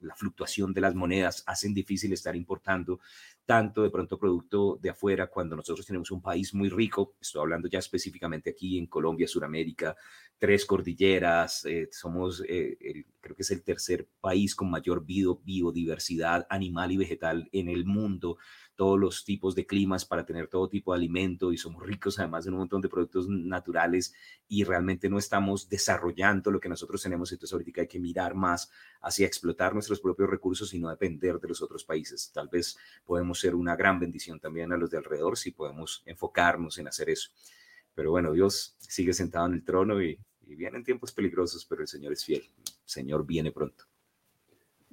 [0.00, 3.00] la fluctuación de las monedas hacen difícil estar importando
[3.44, 7.68] tanto de pronto producto de afuera cuando nosotros tenemos un país muy rico, estoy hablando
[7.68, 9.96] ya específicamente aquí en Colombia, Sudamérica,
[10.38, 16.92] tres cordilleras, eh, somos, eh, creo que es el tercer país con mayor biodiversidad animal
[16.92, 18.38] y vegetal en el mundo,
[18.80, 22.46] todos los tipos de climas para tener todo tipo de alimento y somos ricos además
[22.46, 24.14] en un montón de productos naturales
[24.48, 27.30] y realmente no estamos desarrollando lo que nosotros tenemos.
[27.30, 28.70] Entonces ahorita hay que mirar más
[29.02, 32.32] hacia explotar nuestros propios recursos y no depender de los otros países.
[32.32, 36.78] Tal vez podemos ser una gran bendición también a los de alrededor si podemos enfocarnos
[36.78, 37.28] en hacer eso.
[37.94, 41.88] Pero bueno, Dios sigue sentado en el trono y, y vienen tiempos peligrosos, pero el
[41.88, 42.50] Señor es fiel.
[42.56, 43.84] El Señor viene pronto.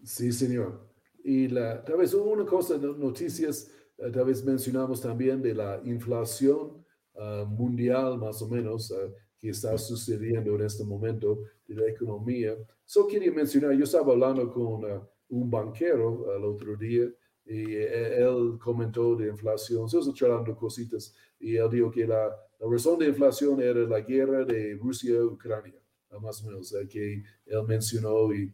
[0.04, 0.97] Sí, Señor.
[1.28, 6.86] Y la, tal vez una cosa, noticias, eh, tal vez mencionamos también de la inflación
[7.18, 12.56] ah, mundial, más o menos, ah, que está sucediendo en este momento de la economía.
[12.86, 17.12] Solo quería mencionar, yo estaba hablando con ah, un banquero el otro día
[17.46, 22.72] y eh, él comentó de inflación, se charlando cositas y él dijo que la, la
[22.72, 25.76] razón de inflación era la guerra de Rusia-Ucrania,
[26.22, 28.50] más o menos, eh, que él mencionó, y,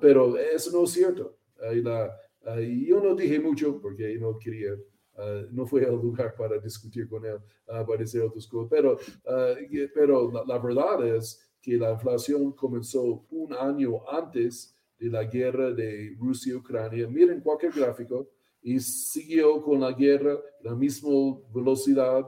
[0.00, 1.35] pero eso no es cierto.
[1.72, 2.14] Y la,
[2.86, 4.70] yo no dije mucho porque no quería,
[5.52, 8.98] no fue el lugar para discutir con él, para decir otras cosas, pero,
[9.94, 16.14] pero la, verdad es que la inflación comenzó un año antes de la guerra de
[16.18, 17.08] Rusia-Ucrania.
[17.08, 18.28] Miren cualquier gráfico
[18.62, 22.24] y siguió con la guerra la misma velocidad.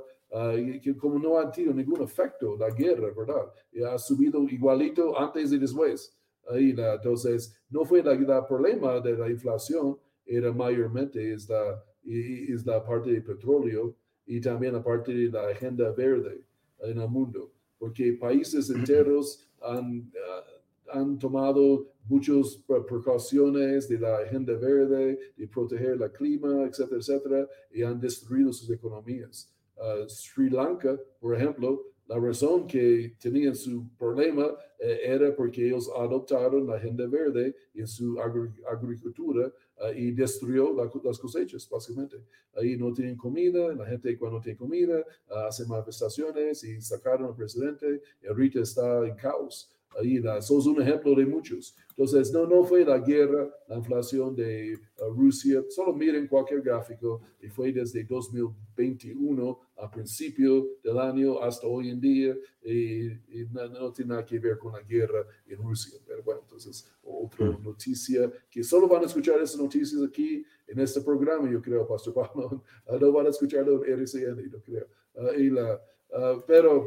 [0.83, 3.53] que como no ha tenido ningún efecto la guerra, ¿verdad?
[3.73, 6.18] Y ha subido igualito antes y después.
[6.49, 12.65] Ahí la, entonces, no fue el problema de la inflación, era mayormente es la, es
[12.67, 13.95] la parte de petróleo
[14.27, 16.43] y también la parte de la agenda verde
[16.81, 24.55] en el mundo, porque países enteros han, ah, han tomado muchas precauciones de la agenda
[24.55, 29.53] verde, de proteger el clima, etcétera, etcétera, y han destruido sus economías.
[29.79, 34.49] Ah, Sri Lanka, por ejemplo, la razón que tenían su problema
[34.79, 38.19] eh, era porque ellos adoptaron la agenda verde en su
[38.67, 39.53] agricultura
[39.83, 42.17] eh, y destruyó las cosechas, básicamente.
[42.55, 45.05] Ahí no tienen comida, la gente cuando tiene comida
[45.47, 49.71] hace manifestaciones y sacaron al presidente y ahorita está en caos.
[49.97, 51.75] Ahí la, sos un ejemplo de muchos.
[51.91, 55.65] Entonces, no, no fue la guerra, la inflación de uh, Rusia.
[55.69, 62.01] Solo miren cualquier gráfico y fue desde 2021 a principio del año hasta hoy en
[62.01, 63.09] día y,
[63.51, 65.99] no, tiene nada que ver con la guerra en Rusia.
[66.07, 67.65] Pero bueno, entonces, otra hmm.
[67.65, 72.15] noticia que solo van a escuchar esas noticias aquí en este programa, yo creo, Pastor
[72.15, 72.63] Pablo.
[73.01, 74.87] no van a escucharlo en RCN, yo creo.
[75.15, 76.87] Uh, y la, uh, pero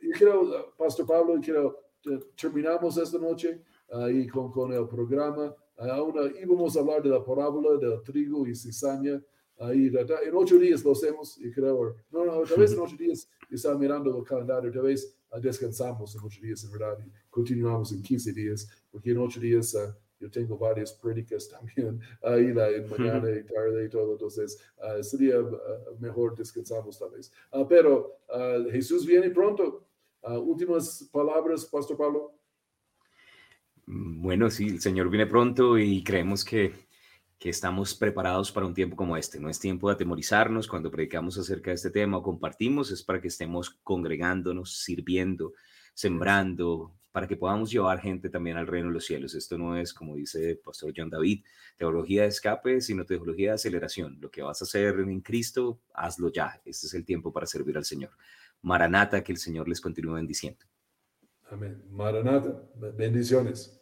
[0.00, 1.89] yo creo, Pastor Pablo, quiero
[2.36, 5.54] terminamos esta noche ahí con, con el programa.
[5.76, 9.22] Ahora íbamos a hablar de la parábola del trigo y cizaña.
[9.58, 13.28] Ahí, en ocho días lo hacemos, y creo, no, no, tal vez en ocho días,
[13.50, 17.92] estaba mirando el calendario, tal vez ah, descansamos en ocho días, en verdad, y continuamos
[17.92, 22.70] en quince días, porque en ocho días uh, yo tengo varias prédicas también, ahí la,
[22.70, 25.36] en mañana y tarde y todo, entonces uh, sería
[25.98, 27.30] mejor descansamos tal vez.
[27.68, 28.16] pero
[28.70, 29.84] Jesús viene pronto,
[30.22, 32.34] Ah, últimas palabras, Pastor Pablo.
[33.86, 36.72] Bueno, sí, el Señor viene pronto y creemos que,
[37.38, 39.40] que estamos preparados para un tiempo como este.
[39.40, 43.20] No es tiempo de atemorizarnos cuando predicamos acerca de este tema o compartimos, es para
[43.20, 45.54] que estemos congregándonos, sirviendo,
[45.94, 49.34] sembrando, para que podamos llevar gente también al reino de los cielos.
[49.34, 51.44] Esto no es, como dice pastor John David,
[51.76, 54.18] teología de escape, sino teología de aceleración.
[54.20, 56.60] Lo que vas a hacer en Cristo, hazlo ya.
[56.64, 58.10] Este es el tiempo para servir al Señor.
[58.62, 60.64] Maranata, que el Señor les continúe bendiciendo.
[61.50, 61.82] Amén.
[61.90, 62.62] Maranata,
[62.96, 63.79] bendiciones.